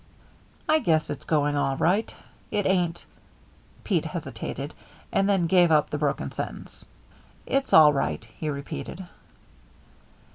[0.67, 2.11] "I guess it's going all right.
[2.49, 3.05] It ain't"
[3.83, 4.73] Pete hesitated,
[5.11, 6.87] and then gave up the broken sentence.
[7.45, 9.07] "It's all right," he repeated.